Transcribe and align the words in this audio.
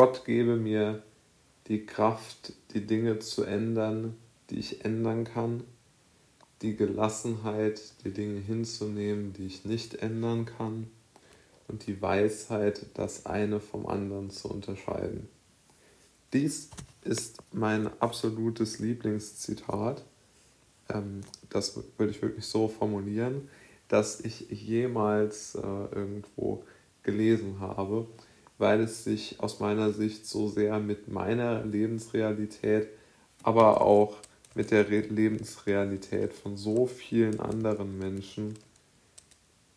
Gott 0.00 0.24
gebe 0.24 0.56
mir 0.56 1.02
die 1.66 1.84
Kraft, 1.84 2.54
die 2.72 2.86
Dinge 2.86 3.18
zu 3.18 3.44
ändern, 3.44 4.16
die 4.48 4.58
ich 4.58 4.82
ändern 4.82 5.24
kann, 5.24 5.62
die 6.62 6.74
Gelassenheit, 6.74 7.82
die 8.02 8.10
Dinge 8.10 8.40
hinzunehmen, 8.40 9.34
die 9.34 9.44
ich 9.44 9.66
nicht 9.66 9.96
ändern 9.96 10.46
kann 10.46 10.90
und 11.68 11.86
die 11.86 12.00
Weisheit, 12.00 12.86
das 12.94 13.26
eine 13.26 13.60
vom 13.60 13.84
anderen 13.86 14.30
zu 14.30 14.48
unterscheiden. 14.48 15.28
Dies 16.32 16.70
ist 17.04 17.36
mein 17.52 17.90
absolutes 18.00 18.78
Lieblingszitat. 18.78 20.02
Ähm, 20.88 21.20
das 21.50 21.78
würde 21.98 22.10
ich 22.10 22.22
wirklich 22.22 22.46
so 22.46 22.68
formulieren, 22.68 23.50
dass 23.88 24.20
ich 24.20 24.48
jemals 24.48 25.56
äh, 25.56 25.58
irgendwo 25.60 26.64
gelesen 27.02 27.60
habe, 27.60 28.06
weil 28.60 28.82
es 28.82 29.04
sich 29.04 29.40
aus 29.40 29.58
meiner 29.58 29.92
Sicht 29.92 30.26
so 30.26 30.48
sehr 30.48 30.78
mit 30.78 31.08
meiner 31.08 31.64
Lebensrealität, 31.64 32.88
aber 33.42 33.80
auch 33.80 34.18
mit 34.54 34.70
der 34.70 34.84
Lebensrealität 34.84 36.34
von 36.34 36.56
so 36.58 36.86
vielen 36.86 37.40
anderen 37.40 37.98
Menschen 37.98 38.58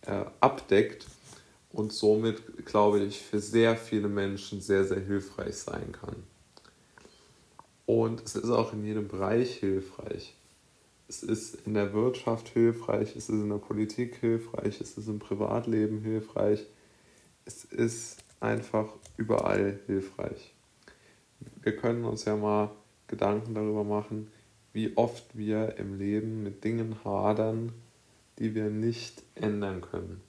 äh, 0.02 0.26
abdeckt 0.42 1.08
und 1.72 1.94
somit, 1.94 2.66
glaube 2.66 3.00
ich, 3.00 3.22
für 3.22 3.40
sehr 3.40 3.78
viele 3.78 4.10
Menschen 4.10 4.60
sehr, 4.60 4.84
sehr 4.84 5.00
hilfreich 5.00 5.56
sein 5.56 5.94
kann. 5.94 6.16
Und 7.86 8.22
es 8.24 8.36
ist 8.36 8.50
auch 8.50 8.74
in 8.74 8.84
jedem 8.84 9.08
Bereich 9.08 9.56
hilfreich. 9.56 10.36
Es 11.08 11.24
ist 11.24 11.56
in 11.66 11.74
der 11.74 11.94
Wirtschaft 11.94 12.50
hilfreich, 12.50 13.16
es 13.16 13.30
ist 13.30 13.30
in 13.30 13.50
der 13.50 13.58
Politik 13.58 14.16
hilfreich, 14.16 14.82
es 14.82 14.98
ist 14.98 15.08
im 15.08 15.20
Privatleben 15.20 16.02
hilfreich. 16.02 16.66
Es 17.46 17.66
ist 17.66 18.23
einfach 18.44 18.88
überall 19.18 19.80
hilfreich. 19.88 20.54
Wir 21.62 21.76
können 21.76 22.06
uns 22.06 22.26
ja 22.26 22.36
mal 22.36 22.72
Gedanken 23.08 23.54
darüber 23.54 23.84
machen, 23.84 24.32
wie 24.72 24.96
oft 24.98 25.38
wir 25.38 25.78
im 25.78 25.98
Leben 25.98 26.44
mit 26.44 26.64
Dingen 26.64 27.04
hadern, 27.04 27.74
die 28.40 28.56
wir 28.56 28.70
nicht 28.70 29.24
ändern 29.36 29.82
können. 29.82 30.22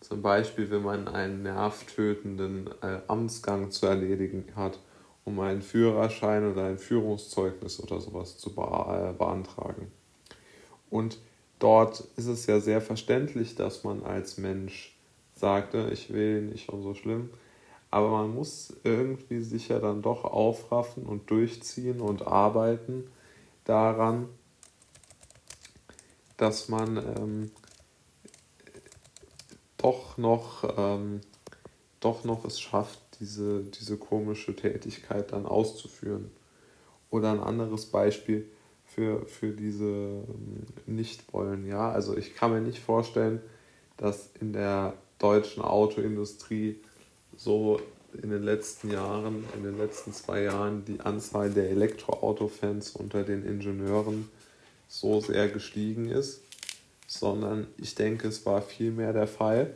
Zum 0.00 0.22
Beispiel, 0.22 0.70
wenn 0.70 0.82
man 0.82 1.08
einen 1.08 1.42
nervtötenden 1.42 2.70
äh, 2.82 3.00
Amtsgang 3.06 3.70
zu 3.70 3.86
erledigen 3.86 4.46
hat 4.56 4.78
um 5.24 5.40
einen 5.40 5.62
Führerschein 5.62 6.50
oder 6.50 6.64
ein 6.64 6.78
Führungszeugnis 6.78 7.80
oder 7.80 8.00
sowas 8.00 8.38
zu 8.38 8.50
äh, 8.50 9.12
beantragen. 9.12 9.90
Und 10.90 11.18
dort 11.58 12.04
ist 12.16 12.26
es 12.26 12.46
ja 12.46 12.60
sehr 12.60 12.80
verständlich, 12.80 13.54
dass 13.54 13.84
man 13.84 14.02
als 14.02 14.38
Mensch 14.38 14.96
sagte, 15.40 15.90
ich 15.92 16.12
will 16.12 16.42
nicht 16.42 16.68
und 16.68 16.82
so 16.82 16.94
schlimm. 16.94 17.30
Aber 17.90 18.10
man 18.10 18.32
muss 18.32 18.76
irgendwie 18.84 19.40
sich 19.40 19.68
ja 19.68 19.80
dann 19.80 20.02
doch 20.02 20.24
aufraffen 20.24 21.04
und 21.06 21.28
durchziehen 21.30 22.00
und 22.00 22.26
arbeiten 22.26 23.10
daran, 23.64 24.28
dass 26.36 26.68
man 26.68 26.96
ähm, 26.96 27.50
doch 29.76 30.16
noch 30.18 30.62
ähm, 30.78 31.20
doch 32.00 32.24
noch 32.24 32.44
es 32.44 32.60
schafft, 32.60 32.98
diese, 33.20 33.62
diese 33.62 33.98
komische 33.98 34.56
Tätigkeit 34.56 35.32
dann 35.32 35.46
auszuführen. 35.46 36.30
Oder 37.10 37.32
ein 37.32 37.40
anderes 37.40 37.86
Beispiel 37.86 38.50
für, 38.84 39.26
für 39.26 39.52
diese 39.52 39.84
ähm, 39.84 40.66
Nichtwollen. 40.86 41.66
Ja, 41.66 41.90
also 41.92 42.16
ich 42.16 42.34
kann 42.34 42.52
mir 42.52 42.60
nicht 42.60 42.80
vorstellen, 42.80 43.40
dass 43.96 44.30
in 44.40 44.52
der 44.52 44.94
deutschen 45.20 45.62
Autoindustrie 45.62 46.80
so 47.36 47.80
in 48.20 48.30
den 48.30 48.42
letzten 48.42 48.90
Jahren, 48.90 49.44
in 49.56 49.62
den 49.62 49.78
letzten 49.78 50.12
zwei 50.12 50.42
Jahren 50.42 50.84
die 50.84 51.00
Anzahl 51.00 51.50
der 51.50 51.70
Elektroautofans 51.70 52.96
unter 52.96 53.22
den 53.22 53.44
Ingenieuren 53.44 54.28
so 54.88 55.20
sehr 55.20 55.48
gestiegen 55.48 56.10
ist, 56.10 56.40
sondern 57.06 57.68
ich 57.76 57.94
denke, 57.94 58.26
es 58.28 58.44
war 58.44 58.62
vielmehr 58.62 59.12
der 59.12 59.28
Fall, 59.28 59.74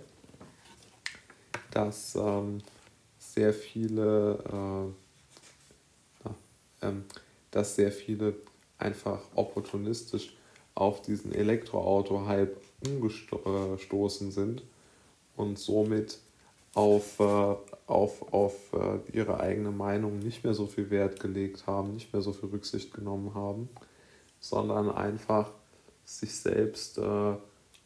dass 1.70 2.16
ähm, 2.16 2.58
sehr 3.18 3.54
viele, 3.54 4.92
äh, 6.24 6.86
ähm, 6.86 7.04
dass 7.50 7.76
sehr 7.76 7.92
viele 7.92 8.34
einfach 8.78 9.20
opportunistisch 9.34 10.34
auf 10.74 11.02
diesen 11.02 11.32
Elektroauto-Hype 11.32 12.56
umgestoßen 12.84 14.32
sind 14.32 14.62
und 15.36 15.58
somit 15.58 16.18
auf, 16.74 17.20
äh, 17.20 17.54
auf, 17.86 18.32
auf 18.32 18.54
äh, 18.72 19.16
ihre 19.16 19.40
eigene 19.40 19.70
Meinung 19.70 20.18
nicht 20.18 20.44
mehr 20.44 20.54
so 20.54 20.66
viel 20.66 20.90
Wert 20.90 21.20
gelegt 21.20 21.66
haben, 21.66 21.94
nicht 21.94 22.12
mehr 22.12 22.22
so 22.22 22.32
viel 22.32 22.48
Rücksicht 22.48 22.92
genommen 22.92 23.34
haben, 23.34 23.68
sondern 24.40 24.90
einfach 24.90 25.50
sich 26.04 26.34
selbst 26.34 26.98
äh, 26.98 27.34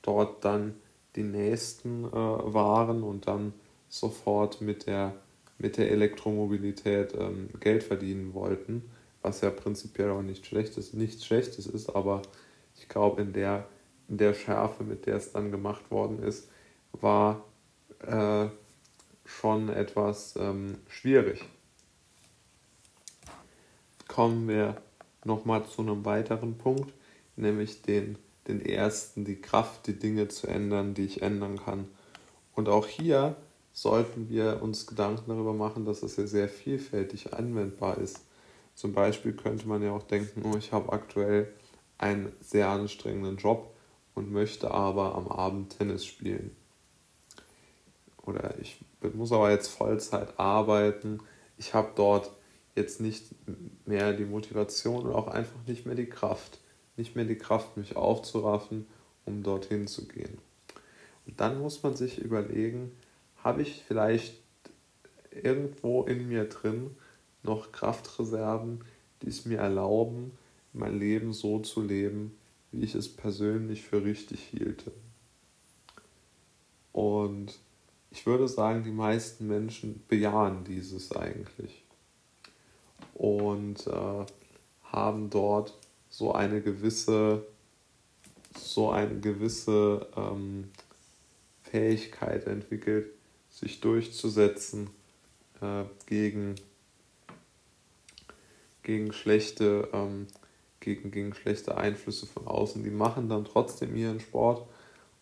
dort 0.03 0.44
dann 0.44 0.75
die 1.16 1.22
Nächsten 1.22 2.04
äh, 2.04 2.12
waren 2.12 3.03
und 3.03 3.26
dann 3.26 3.53
sofort 3.88 4.60
mit 4.60 4.87
der 4.87 5.14
mit 5.58 5.76
der 5.76 5.91
Elektromobilität 5.91 7.14
ähm, 7.19 7.50
Geld 7.60 7.82
verdienen 7.82 8.32
wollten, 8.32 8.88
was 9.22 9.41
ja 9.41 9.50
prinzipiell 9.50 10.10
auch 10.10 10.22
nicht 10.22 10.47
schlechtes, 10.47 10.94
nichts 10.94 11.26
Schlechtes 11.26 11.66
ist, 11.66 11.94
aber 11.94 12.22
ich 12.76 12.88
glaube, 12.88 13.20
in 13.22 13.32
der, 13.32 13.66
in 14.08 14.19
der 14.19 14.34
Schärfe, 14.34 14.84
mit 14.84 15.06
der 15.06 15.16
es 15.16 15.32
dann 15.32 15.50
gemacht 15.50 15.91
worden 15.91 16.22
ist, 16.22 16.48
war 16.93 17.44
äh, 18.00 18.49
schon 19.25 19.69
etwas 19.69 20.37
ähm, 20.37 20.78
schwierig. 20.88 21.44
Kommen 24.06 24.49
wir 24.49 24.81
nochmal 25.25 25.66
zu 25.66 25.82
einem 25.82 26.04
weiteren 26.04 26.56
Punkt, 26.59 26.93
nämlich 27.37 27.82
den, 27.82 28.19
den 28.49 28.65
ersten, 28.65 29.25
die 29.25 29.41
Kraft, 29.41 29.87
die 29.87 29.99
Dinge 29.99 30.28
zu 30.28 30.47
ändern, 30.47 30.94
die 30.94 31.04
ich 31.04 31.22
ändern 31.22 31.59
kann. 31.59 31.88
Und 32.54 32.69
auch 32.69 32.87
hier 32.87 33.37
sollten 33.72 34.28
wir 34.28 34.60
uns 34.62 34.87
Gedanken 34.87 35.28
darüber 35.28 35.53
machen, 35.53 35.84
dass 35.84 36.03
es 36.03 36.16
ja 36.16 36.26
sehr 36.26 36.49
vielfältig 36.49 37.34
anwendbar 37.34 37.99
ist. 37.99 38.25
Zum 38.75 38.93
Beispiel 38.93 39.34
könnte 39.34 39.69
man 39.69 39.82
ja 39.82 39.93
auch 39.93 40.03
denken, 40.03 40.43
oh, 40.44 40.56
ich 40.56 40.72
habe 40.72 40.93
aktuell 40.93 41.53
einen 41.99 42.32
sehr 42.41 42.69
anstrengenden 42.69 43.37
Job 43.37 43.75
und 44.15 44.32
möchte 44.32 44.70
aber 44.70 45.15
am 45.15 45.28
Abend 45.28 45.78
Tennis 45.78 46.05
spielen. 46.05 46.56
Oder 48.28 48.59
ich 48.61 48.78
muss 49.15 49.33
aber 49.33 49.50
jetzt 49.50 49.69
Vollzeit 49.69 50.39
arbeiten. 50.39 51.21
Ich 51.56 51.72
habe 51.72 51.93
dort 51.97 52.31
jetzt 52.77 53.00
nicht 53.00 53.25
mehr 53.87 54.12
die 54.12 54.27
Motivation 54.27 55.06
oder 55.06 55.16
auch 55.16 55.28
einfach 55.28 55.66
nicht 55.66 55.87
mehr 55.87 55.94
die 55.94 56.11
Kraft. 56.11 56.59
Nicht 56.99 57.17
mehr 57.17 57.25
die 57.25 57.38
Kraft, 57.38 57.78
mich 57.78 57.97
aufzuraffen, 57.97 58.87
um 59.25 59.43
dorthin 59.43 59.87
zu 59.87 60.06
gehen. 60.06 60.37
Und 61.27 61.41
dann 61.41 61.59
muss 61.59 61.83
man 61.83 61.97
sich 61.97 62.19
überlegen, 62.19 62.93
habe 63.43 63.62
ich 63.62 63.83
vielleicht 63.88 64.37
irgendwo 65.31 66.03
in 66.03 66.28
mir 66.28 66.44
drin 66.50 66.94
noch 67.43 67.72
Kraftreserven, 67.72 68.84
die 69.22 69.28
es 69.28 69.47
mir 69.47 69.59
erlauben, 69.59 70.33
mein 70.75 70.99
Leben 70.99 71.33
so 71.33 71.61
zu 71.61 71.81
leben, 71.81 72.37
wie 72.72 72.84
ich 72.84 72.94
es 72.94 73.09
persönlich 73.09 73.84
für 73.84 74.05
richtig 74.05 74.43
hielte. 74.43 74.93
Und 76.93 77.59
ich 78.10 78.26
würde 78.26 78.48
sagen, 78.48 78.84
die 78.84 78.91
meisten 78.91 79.46
Menschen 79.46 80.02
bejahen 80.08 80.64
dieses 80.64 81.12
eigentlich 81.12 81.84
und 83.14 83.86
äh, 83.86 84.26
haben 84.84 85.30
dort 85.30 85.74
so 86.08 86.32
eine 86.32 86.62
gewisse, 86.62 87.44
so 88.56 88.91
eine 88.91 89.20
gewisse 89.20 90.06
ähm, 90.16 90.70
Fähigkeit 91.62 92.46
entwickelt, 92.46 93.10
sich 93.50 93.80
durchzusetzen 93.80 94.90
äh, 95.60 95.84
gegen, 96.06 96.54
gegen, 98.82 99.12
schlechte, 99.12 99.88
ähm, 99.93 100.28
gegen, 100.81 101.11
gegen 101.11 101.34
schlechte 101.34 101.76
Einflüsse 101.76 102.26
von 102.26 102.46
außen. 102.46 102.82
Die 102.84 102.90
machen 102.90 103.28
dann 103.28 103.44
trotzdem 103.44 103.94
ihren 103.94 104.20
Sport, 104.20 104.66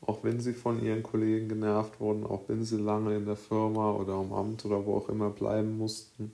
auch 0.06 0.22
wenn 0.22 0.40
sie 0.40 0.52
von 0.52 0.82
ihren 0.82 1.02
Kollegen 1.02 1.48
genervt 1.48 2.00
wurden, 2.00 2.24
auch 2.24 2.48
wenn 2.48 2.64
sie 2.64 2.76
lange 2.76 3.16
in 3.16 3.26
der 3.26 3.36
Firma 3.36 3.92
oder 3.92 4.14
am 4.14 4.32
Amt 4.32 4.64
oder 4.64 4.86
wo 4.86 4.96
auch 4.96 5.08
immer 5.08 5.30
bleiben 5.30 5.76
mussten. 5.76 6.32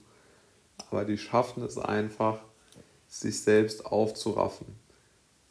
Aber 0.91 1.05
die 1.05 1.19
schaffen 1.19 1.63
es 1.63 1.79
einfach, 1.79 2.41
sich 3.09 3.41
selbst 3.41 3.87
aufzuraffen. 3.87 4.67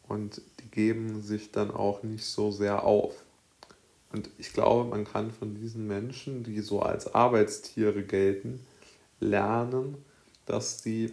Und 0.08 0.40
die 0.60 0.70
geben 0.70 1.22
sich 1.22 1.52
dann 1.52 1.70
auch 1.70 2.02
nicht 2.02 2.24
so 2.24 2.50
sehr 2.50 2.84
auf. 2.84 3.14
Und 4.12 4.28
ich 4.38 4.52
glaube, 4.52 4.88
man 4.88 5.04
kann 5.04 5.30
von 5.30 5.54
diesen 5.54 5.86
Menschen, 5.86 6.44
die 6.44 6.60
so 6.60 6.80
als 6.80 7.14
Arbeitstiere 7.14 8.02
gelten, 8.02 8.60
lernen, 9.20 9.96
dass 10.44 10.82
die 10.82 11.12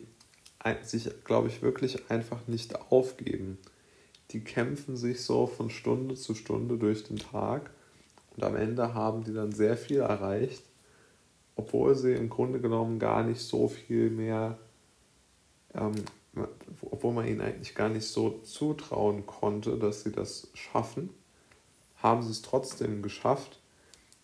sich, 0.83 1.09
glaube 1.23 1.47
ich, 1.47 1.61
wirklich 1.61 2.11
einfach 2.11 2.47
nicht 2.47 2.75
aufgeben. 2.91 3.57
Die 4.31 4.42
kämpfen 4.42 4.96
sich 4.96 5.24
so 5.24 5.48
von 5.48 5.70
Stunde 5.70 6.16
zu 6.16 6.36
Stunde 6.36 6.78
durch 6.78 7.04
den 7.04 7.18
Tag 7.18 7.72
und 8.36 8.44
am 8.44 8.56
Ende 8.56 8.94
haben 8.94 9.24
die 9.24 9.34
dann 9.34 9.52
sehr 9.52 9.78
viel 9.78 10.00
erreicht 10.00 10.64
obwohl 11.60 11.94
sie 11.94 12.14
im 12.14 12.30
Grunde 12.30 12.62
genommen 12.62 13.00
gar 13.00 13.22
nicht 13.22 13.42
so 13.42 13.68
viel 13.68 14.10
mehr, 14.10 14.58
ähm, 15.74 15.94
obwohl 16.80 17.14
man 17.14 17.28
ihnen 17.28 17.42
eigentlich 17.42 17.76
gar 17.76 17.90
nicht 17.90 18.08
so 18.08 18.40
zutrauen 18.44 19.26
konnte, 19.26 19.78
dass 19.78 20.04
sie 20.04 20.14
das 20.14 20.48
schaffen, 20.54 21.10
haben 21.98 22.24
sie 22.24 22.31
es 22.31 22.44
trotzdem 22.44 23.02
geschafft, 23.02 23.60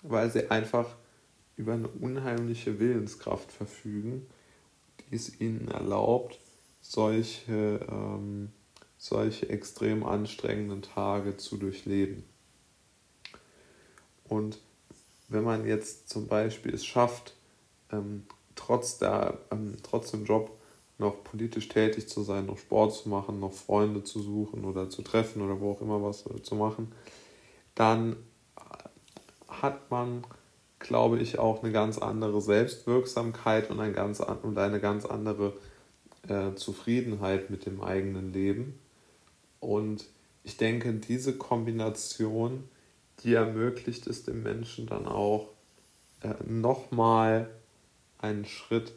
weil 0.02 0.32
sie 0.32 0.50
einfach 0.50 0.96
über 1.58 1.74
eine 1.74 1.90
unheimliche 1.90 2.80
Willenskraft 2.80 3.52
verfügen, 3.52 4.26
die 5.12 5.16
es 5.18 5.42
ihnen 5.42 5.68
erlaubt, 5.68 6.40
solche, 6.80 7.86
ähm, 7.92 8.54
solche 9.08 9.48
extrem 9.50 10.04
anstrengenden 10.04 10.82
Tage 10.82 11.38
zu 11.38 11.58
durchleben. 11.58 12.24
Und 14.28 14.58
wenn 15.28 15.44
man 15.44 15.68
jetzt 15.68 16.10
zum 16.10 16.28
Beispiel 16.28 16.74
es 16.74 16.84
schafft, 16.84 17.36
ähm, 17.92 18.26
trotz, 18.56 18.98
der, 18.98 19.38
ähm, 19.52 19.78
trotz 19.84 20.10
dem 20.10 20.26
Job 20.26 20.58
noch 20.98 21.24
politisch 21.24 21.70
tätig 21.70 22.10
zu 22.10 22.24
sein, 22.24 22.48
noch 22.48 22.58
Sport 22.58 22.96
zu 22.96 23.10
machen, 23.10 23.40
noch 23.40 23.54
Freunde 23.54 24.04
zu 24.04 24.22
suchen 24.22 24.66
oder 24.66 24.90
zu 24.90 25.04
treffen 25.04 25.44
oder 25.44 25.60
wo 25.60 25.74
auch 25.74 25.82
immer 25.82 26.02
was 26.02 26.26
äh, 26.26 26.42
zu 26.42 26.56
machen, 26.56 26.92
dann 27.76 28.16
hat 29.48 29.92
man, 29.92 30.26
glaube 30.80 31.20
ich, 31.20 31.38
auch 31.38 31.62
eine 31.62 31.72
ganz 31.72 32.00
andere 32.00 32.42
Selbstwirksamkeit 32.42 33.70
und, 33.70 33.80
ein 33.80 33.94
ganz, 33.94 34.20
und 34.20 34.58
eine 34.58 34.80
ganz 34.80 35.06
andere 35.06 35.54
äh, 36.28 36.56
Zufriedenheit 36.56 37.52
mit 37.52 37.68
dem 37.68 37.82
eigenen 37.82 38.34
Leben. 38.34 38.80
Und 39.60 40.06
ich 40.44 40.58
denke, 40.58 40.94
diese 40.94 41.38
Kombination 41.38 42.66
die 43.24 43.34
ermöglicht 43.34 44.08
es 44.08 44.24
dem 44.24 44.44
Menschen 44.44 44.88
dann 44.88 45.06
auch 45.06 45.50
äh, 46.22 46.34
nochmal 46.46 47.50
einen 48.20 48.46
Schritt 48.46 48.94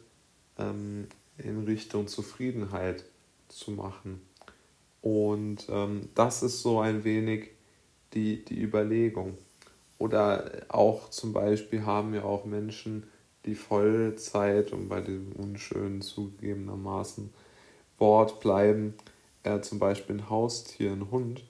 ähm, 0.57 1.07
in 1.37 1.63
Richtung 1.63 2.07
Zufriedenheit 2.07 3.05
zu 3.47 3.71
machen. 3.71 4.21
Und 5.01 5.67
ähm, 5.69 6.09
das 6.15 6.43
ist 6.43 6.61
so 6.61 6.79
ein 6.79 7.03
wenig 7.03 7.51
die, 8.13 8.43
die 8.43 8.61
Überlegung. 8.61 9.37
Oder 9.97 10.65
auch 10.69 11.09
zum 11.09 11.33
Beispiel 11.33 11.85
haben 11.85 12.13
ja 12.13 12.23
auch 12.23 12.45
Menschen, 12.45 13.03
die 13.45 13.55
Vollzeit, 13.55 14.73
um 14.73 14.89
bei 14.89 15.01
diesem 15.01 15.31
unschönen 15.31 16.01
zugegebenermaßen 16.01 17.33
Wort 17.97 18.41
bleiben, 18.41 18.93
äh, 19.43 19.61
zum 19.61 19.79
Beispiel 19.79 20.17
ein 20.17 20.29
Haustier, 20.29 20.91
ein 20.91 21.11
Hund, 21.11 21.43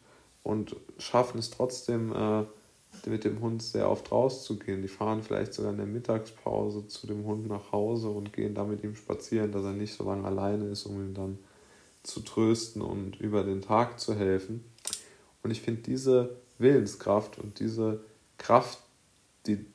und 0.43 0.75
schaffen 0.97 1.39
es 1.39 1.49
trotzdem, 1.49 2.13
äh, 2.13 2.45
mit 3.05 3.23
dem 3.23 3.39
Hund 3.39 3.61
sehr 3.61 3.89
oft 3.89 4.11
rauszugehen. 4.11 4.81
Die 4.81 4.87
fahren 4.87 5.23
vielleicht 5.23 5.53
sogar 5.53 5.71
in 5.71 5.77
der 5.77 5.85
Mittagspause 5.85 6.87
zu 6.87 7.07
dem 7.07 7.25
Hund 7.25 7.47
nach 7.47 7.71
Hause 7.71 8.09
und 8.09 8.33
gehen 8.33 8.55
da 8.55 8.63
mit 8.63 8.83
ihm 8.83 8.95
spazieren, 8.95 9.51
dass 9.51 9.63
er 9.63 9.73
nicht 9.73 9.93
so 9.93 10.03
lange 10.03 10.25
alleine 10.25 10.65
ist, 10.65 10.85
um 10.85 10.99
ihn 10.99 11.13
dann 11.13 11.37
zu 12.03 12.21
trösten 12.21 12.81
und 12.81 13.19
über 13.19 13.43
den 13.43 13.61
Tag 13.61 13.99
zu 13.99 14.15
helfen. 14.15 14.63
Und 15.43 15.51
ich 15.51 15.61
finde 15.61 15.81
diese 15.81 16.37
Willenskraft 16.57 17.39
und 17.39 17.59
diese 17.59 18.03
Kraft, 18.37 18.79
die, 19.45 19.65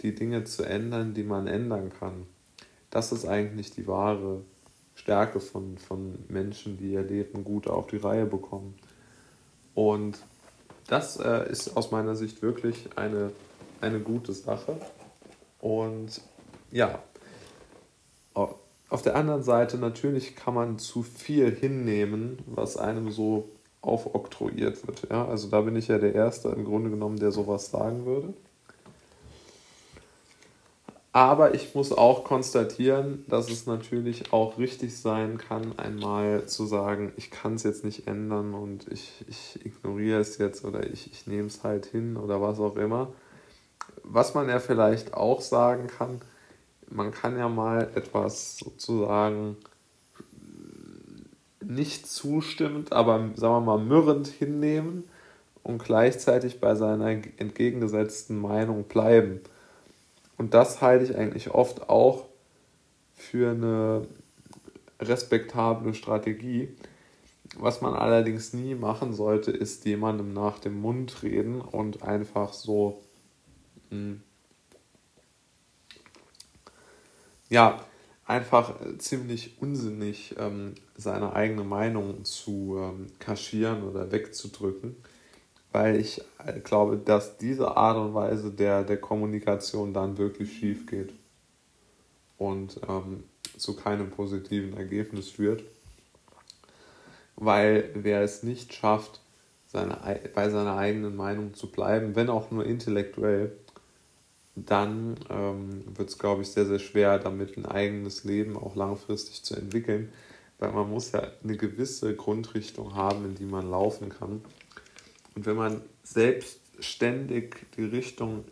die 0.00 0.14
Dinge 0.14 0.44
zu 0.44 0.64
ändern, 0.64 1.14
die 1.14 1.24
man 1.24 1.46
ändern 1.46 1.90
kann, 1.98 2.26
das 2.90 3.10
ist 3.10 3.26
eigentlich 3.26 3.70
die 3.72 3.86
wahre 3.86 4.42
Stärke 4.94 5.40
von, 5.40 5.78
von 5.78 6.18
Menschen, 6.28 6.76
die 6.78 6.92
ihr 6.92 7.02
Leben 7.02 7.44
gut 7.44 7.66
auf 7.68 7.86
die 7.88 7.96
Reihe 7.96 8.26
bekommen. 8.26 8.74
Und 9.74 10.18
das 10.86 11.18
äh, 11.18 11.50
ist 11.50 11.76
aus 11.76 11.90
meiner 11.90 12.14
Sicht 12.16 12.42
wirklich 12.42 12.88
eine, 12.96 13.32
eine 13.80 14.00
gute 14.00 14.32
Sache. 14.32 14.76
Und 15.60 16.20
ja, 16.70 17.02
auf 18.94 19.02
der 19.02 19.16
anderen 19.16 19.42
Seite 19.42 19.76
natürlich 19.78 20.36
kann 20.36 20.54
man 20.54 20.78
zu 20.78 21.02
viel 21.02 21.50
hinnehmen, 21.50 22.38
was 22.46 22.76
einem 22.76 23.10
so 23.10 23.48
aufoktroyiert 23.80 24.86
wird. 24.86 25.08
Ja? 25.10 25.26
Also 25.26 25.48
da 25.48 25.62
bin 25.62 25.74
ich 25.74 25.88
ja 25.88 25.98
der 25.98 26.14
Erste 26.14 26.50
im 26.50 26.64
Grunde 26.64 26.90
genommen, 26.90 27.18
der 27.18 27.32
sowas 27.32 27.70
sagen 27.70 28.06
würde. 28.06 28.34
Aber 31.14 31.54
ich 31.54 31.76
muss 31.76 31.92
auch 31.92 32.24
konstatieren, 32.24 33.24
dass 33.28 33.48
es 33.48 33.66
natürlich 33.66 34.32
auch 34.32 34.58
richtig 34.58 34.98
sein 34.98 35.38
kann, 35.38 35.78
einmal 35.78 36.46
zu 36.46 36.66
sagen, 36.66 37.12
ich 37.16 37.30
kann 37.30 37.54
es 37.54 37.62
jetzt 37.62 37.84
nicht 37.84 38.08
ändern 38.08 38.52
und 38.52 38.90
ich, 38.90 39.24
ich 39.28 39.64
ignoriere 39.64 40.18
es 40.18 40.38
jetzt 40.38 40.64
oder 40.64 40.84
ich, 40.92 41.12
ich 41.12 41.28
nehme 41.28 41.46
es 41.46 41.62
halt 41.62 41.86
hin 41.86 42.16
oder 42.16 42.42
was 42.42 42.58
auch 42.58 42.74
immer. 42.74 43.12
Was 44.02 44.34
man 44.34 44.48
ja 44.48 44.58
vielleicht 44.58 45.14
auch 45.14 45.40
sagen 45.40 45.86
kann, 45.86 46.20
man 46.90 47.12
kann 47.12 47.38
ja 47.38 47.48
mal 47.48 47.92
etwas 47.94 48.58
sozusagen 48.58 49.56
nicht 51.64 52.08
zustimmend, 52.08 52.92
aber 52.92 53.30
sagen 53.36 53.54
wir 53.54 53.60
mal 53.60 53.78
mürrend 53.78 54.26
hinnehmen 54.26 55.04
und 55.62 55.80
gleichzeitig 55.84 56.58
bei 56.58 56.74
seiner 56.74 57.06
entgegengesetzten 57.06 58.36
Meinung 58.36 58.82
bleiben. 58.82 59.42
Und 60.36 60.54
das 60.54 60.80
halte 60.80 61.04
ich 61.04 61.16
eigentlich 61.16 61.50
oft 61.50 61.88
auch 61.88 62.26
für 63.14 63.50
eine 63.50 64.06
respektable 65.00 65.94
Strategie. 65.94 66.68
Was 67.56 67.80
man 67.80 67.94
allerdings 67.94 68.52
nie 68.52 68.74
machen 68.74 69.12
sollte, 69.12 69.50
ist 69.52 69.84
jemandem 69.84 70.32
nach 70.32 70.58
dem 70.58 70.80
Mund 70.80 71.22
reden 71.22 71.60
und 71.60 72.02
einfach 72.02 72.52
so, 72.52 73.02
mh, 73.90 73.96
hm, 73.96 74.22
ja, 77.50 77.84
einfach 78.24 78.74
ziemlich 78.98 79.60
unsinnig 79.60 80.34
ähm, 80.38 80.74
seine 80.96 81.34
eigene 81.34 81.62
Meinung 81.62 82.24
zu 82.24 82.76
ähm, 82.78 83.06
kaschieren 83.18 83.84
oder 83.84 84.10
wegzudrücken 84.10 84.96
weil 85.74 85.96
ich 85.96 86.22
äh, 86.46 86.60
glaube, 86.60 86.96
dass 86.96 87.36
diese 87.36 87.76
Art 87.76 87.96
und 87.98 88.14
Weise 88.14 88.52
der, 88.52 88.84
der 88.84 88.96
Kommunikation 88.96 89.92
dann 89.92 90.16
wirklich 90.16 90.56
schief 90.56 90.86
geht 90.86 91.12
und 92.38 92.80
ähm, 92.88 93.24
zu 93.58 93.74
keinem 93.74 94.10
positiven 94.10 94.76
Ergebnis 94.76 95.30
führt. 95.30 95.64
Weil 97.34 97.90
wer 97.94 98.22
es 98.22 98.44
nicht 98.44 98.72
schafft, 98.72 99.20
seine, 99.66 99.98
bei 100.32 100.48
seiner 100.48 100.76
eigenen 100.76 101.16
Meinung 101.16 101.54
zu 101.54 101.68
bleiben, 101.68 102.14
wenn 102.14 102.30
auch 102.30 102.52
nur 102.52 102.64
intellektuell, 102.64 103.50
dann 104.54 105.16
ähm, 105.28 105.82
wird 105.96 106.08
es, 106.08 106.18
glaube 106.20 106.42
ich, 106.42 106.52
sehr, 106.52 106.66
sehr 106.66 106.78
schwer, 106.78 107.18
damit 107.18 107.56
ein 107.56 107.66
eigenes 107.66 108.22
Leben 108.22 108.56
auch 108.56 108.76
langfristig 108.76 109.42
zu 109.42 109.56
entwickeln, 109.56 110.12
weil 110.60 110.70
man 110.70 110.88
muss 110.88 111.10
ja 111.10 111.26
eine 111.42 111.56
gewisse 111.56 112.14
Grundrichtung 112.14 112.94
haben, 112.94 113.24
in 113.24 113.34
die 113.34 113.44
man 113.44 113.68
laufen 113.68 114.10
kann. 114.10 114.40
Und 115.34 115.46
wenn 115.46 115.56
man 115.56 115.82
selbstständig 116.02 117.56
die 117.76 117.84
Richtung 117.84 118.44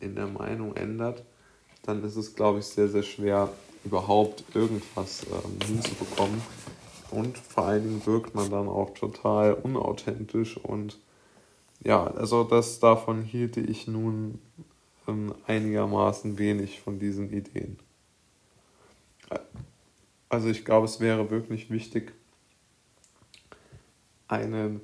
in 0.00 0.14
der 0.14 0.26
Meinung 0.26 0.76
ändert, 0.76 1.24
dann 1.82 2.02
ist 2.04 2.16
es, 2.16 2.34
glaube 2.34 2.58
ich, 2.58 2.66
sehr, 2.66 2.88
sehr 2.88 3.02
schwer, 3.02 3.50
überhaupt 3.84 4.44
irgendwas 4.54 5.24
ähm, 5.24 5.66
hinzubekommen. 5.66 6.42
Und 7.10 7.38
vor 7.38 7.66
allen 7.66 7.84
Dingen 7.84 8.06
wirkt 8.06 8.34
man 8.34 8.50
dann 8.50 8.68
auch 8.68 8.90
total 8.94 9.54
unauthentisch 9.54 10.56
und 10.56 10.98
ja, 11.84 12.04
also 12.04 12.42
das 12.42 12.80
davon 12.80 13.22
hielte 13.22 13.60
ich 13.60 13.86
nun 13.86 14.40
ähm, 15.06 15.34
einigermaßen 15.46 16.38
wenig 16.38 16.80
von 16.80 16.98
diesen 16.98 17.32
Ideen. 17.32 17.78
Also 20.28 20.48
ich 20.48 20.64
glaube, 20.64 20.86
es 20.86 21.00
wäre 21.00 21.30
wirklich 21.30 21.70
wichtig, 21.70 22.12
einen 24.28 24.80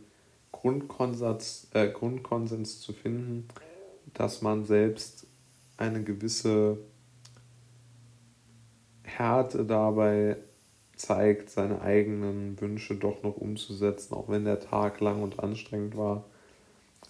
Grundkonsens, 0.63 1.67
äh, 1.73 1.89
Grundkonsens 1.89 2.81
zu 2.81 2.93
finden, 2.93 3.49
dass 4.15 4.43
man 4.43 4.65
selbst 4.65 5.27
eine 5.77 6.05
gewisse 6.05 6.79
Härte 9.03 9.65
dabei 9.65 10.37
zeigt, 10.95 11.51
seine 11.51 11.83
eigenen 11.83 12.61
Wünsche 12.61 12.95
doch 12.95 13.25
noch 13.25 13.39
umzusetzen, 13.39 14.15
auch 14.15 14.29
wenn 14.29 14.45
der 14.45 14.61
Tag 14.61 15.01
lang 15.01 15.25
und 15.25 15.41
anstrengend 15.41 15.97
war. 15.97 16.27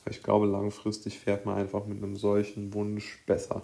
Ich 0.09 0.23
glaube, 0.23 0.47
langfristig 0.47 1.19
fährt 1.19 1.45
man 1.45 1.57
einfach 1.57 1.85
mit 1.85 2.03
einem 2.03 2.17
solchen 2.17 2.73
Wunsch 2.73 3.23
besser. 3.27 3.61